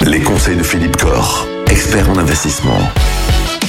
[0.00, 2.80] Les conseils de Philippe Corr, expert en investissement.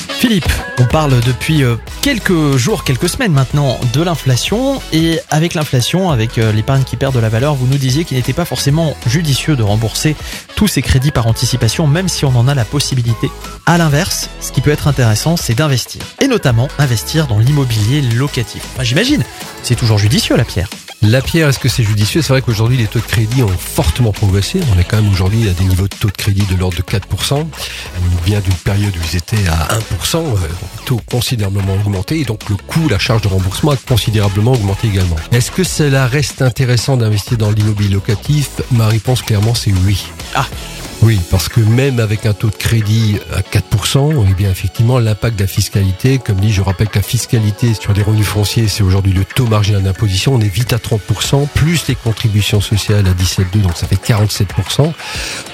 [0.10, 6.10] Philippe, on parle depuis euh, quelques jours, quelques semaines maintenant de l'inflation et avec l'inflation,
[6.10, 8.96] avec euh, l'épargne qui perd de la valeur, vous nous disiez qu'il n'était pas forcément
[9.06, 10.16] judicieux de rembourser
[10.56, 13.30] tous ces crédits par anticipation même si on en a la possibilité.
[13.68, 18.64] À l'inverse, ce qui peut être intéressant, c'est d'investir et notamment investir dans l'immobilier locatif.
[18.82, 19.24] J'imagine,
[19.62, 20.70] c'est toujours judicieux la pierre.
[21.02, 22.22] La pierre, est-ce que c'est judicieux?
[22.22, 24.60] C'est vrai qu'aujourd'hui, les taux de crédit ont fortement progressé.
[24.76, 26.82] On est quand même aujourd'hui à des niveaux de taux de crédit de l'ordre de
[26.82, 27.36] 4%.
[27.36, 30.38] On vient d'une période où ils étaient à 1%, euh,
[30.86, 32.20] taux considérablement augmenté.
[32.20, 35.16] Et donc, le coût, la charge de remboursement a considérablement augmenté également.
[35.32, 38.50] Est-ce que cela reste intéressant d'investir dans l'immobilier locatif?
[38.72, 40.06] Ma réponse, clairement, c'est oui.
[40.36, 40.48] Ah
[41.02, 45.38] oui, parce que même avec un taux de crédit à 4%, eh bien effectivement l'impact
[45.38, 48.84] de la fiscalité, comme dit, je rappelle que la fiscalité sur les revenus fonciers, c'est
[48.84, 53.12] aujourd'hui le taux marginal d'imposition, on est vite à 30%, plus les contributions sociales à
[53.12, 54.92] 17,2, donc ça fait 47%.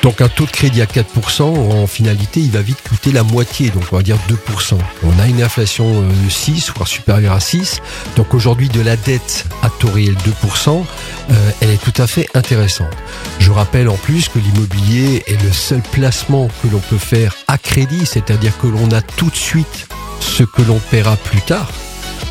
[0.02, 3.70] Donc un taux de crédit à 4%, en finalité, il va vite coûter la moitié,
[3.70, 4.78] donc on va dire 2%.
[5.04, 7.82] On a une inflation euh, de 6, voire supérieure à 6.
[8.16, 10.84] Donc aujourd'hui, de la dette à taux réel 2%,
[11.32, 12.94] euh, elle est tout à fait intéressante.
[13.40, 17.58] Je rappelle en plus que l'immobilier est le seul placement que l'on peut faire à
[17.58, 19.88] crédit, c'est-à-dire que l'on a tout de suite
[20.20, 21.72] ce que l'on paiera plus tard.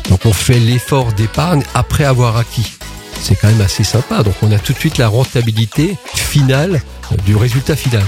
[0.09, 2.73] Donc on fait l'effort d'épargne après avoir acquis.
[3.21, 4.23] C'est quand même assez sympa.
[4.23, 6.81] Donc on a tout de suite la rentabilité finale
[7.25, 8.03] du résultat final.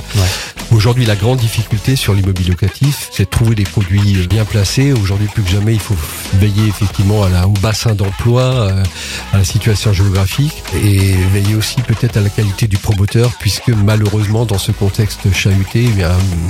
[0.72, 4.92] Aujourd'hui, la grande difficulté sur l'immobilier locatif, c'est de trouver des produits bien placés.
[4.92, 5.96] Aujourd'hui, plus que jamais, il faut
[6.36, 8.84] veiller effectivement à la, au bassin d'emploi, euh,
[9.34, 14.45] à la situation géographique et veiller aussi peut-être à la qualité du promoteur, puisque malheureusement,
[14.45, 16.04] dans ce contexte chahuté, eh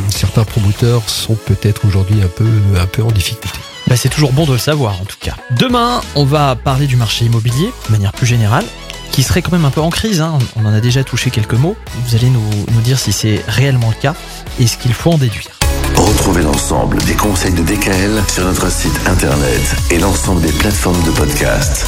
[0.10, 3.60] certains promoteurs sont peut-être aujourd'hui un peu, un peu en difficulté.
[3.88, 5.36] Bah, c'est toujours bon de le savoir en tout cas.
[5.58, 8.66] Demain, on va parler du marché immobilier de manière plus générale
[9.12, 10.22] qui serait quand même un peu en crise.
[10.22, 10.38] Hein.
[10.56, 11.76] On en a déjà touché quelques mots.
[12.06, 14.16] Vous allez nous, nous dire si c'est réellement le cas
[14.60, 15.48] et ce qu'il faut en déduire.
[15.96, 21.12] Retrouvez l'ensemble des conseils de DKL sur notre site internet et l'ensemble des plateformes de
[21.12, 21.86] podcast.